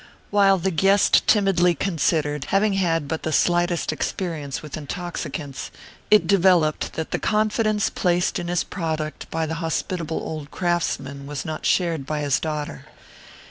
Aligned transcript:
While 0.31 0.57
the 0.57 0.71
guest 0.71 1.27
timidly 1.27 1.75
considered, 1.75 2.45
having 2.45 2.73
had 2.73 3.07
but 3.07 3.21
the 3.21 3.31
slightest 3.31 3.93
experience 3.93 4.63
with 4.63 4.75
intoxicants, 4.75 5.69
it 6.09 6.25
developed 6.25 6.93
that 6.93 7.11
the 7.11 7.19
confidence 7.19 7.91
placed 7.91 8.39
in 8.39 8.47
his 8.47 8.63
product 8.63 9.29
by 9.29 9.45
the 9.45 9.53
hospitable 9.61 10.17
old 10.17 10.49
craftsman 10.49 11.27
was 11.27 11.45
not 11.45 11.67
shared 11.67 12.07
by 12.07 12.21
his 12.21 12.39
daughter. 12.39 12.85